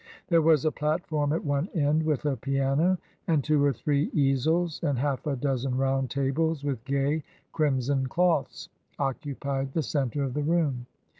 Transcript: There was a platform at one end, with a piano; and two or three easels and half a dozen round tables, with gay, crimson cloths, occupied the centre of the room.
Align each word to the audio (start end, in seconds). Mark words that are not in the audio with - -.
There 0.29 0.41
was 0.41 0.65
a 0.65 0.71
platform 0.71 1.31
at 1.31 1.45
one 1.45 1.69
end, 1.75 2.01
with 2.01 2.25
a 2.25 2.35
piano; 2.35 2.97
and 3.27 3.43
two 3.43 3.63
or 3.63 3.71
three 3.71 4.09
easels 4.13 4.79
and 4.81 4.97
half 4.97 5.27
a 5.27 5.35
dozen 5.35 5.77
round 5.77 6.09
tables, 6.09 6.63
with 6.63 6.83
gay, 6.85 7.23
crimson 7.51 8.07
cloths, 8.07 8.69
occupied 8.97 9.73
the 9.73 9.83
centre 9.83 10.23
of 10.23 10.33
the 10.33 10.41
room. 10.41 10.87